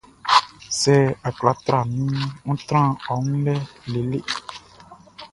[0.79, 0.95] Sɛ
[1.27, 3.55] a kwla tra minʼn, ń trán ɔ wun lɛ
[3.91, 4.19] lele.